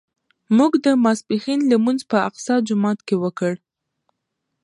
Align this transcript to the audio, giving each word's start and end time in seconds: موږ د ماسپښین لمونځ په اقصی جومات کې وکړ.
موږ 0.57 0.71
د 0.85 0.87
ماسپښین 1.03 1.59
لمونځ 1.71 2.01
په 2.11 2.17
اقصی 2.27 2.55
جومات 2.67 2.99
کې 3.07 3.15
وکړ. 3.23 3.53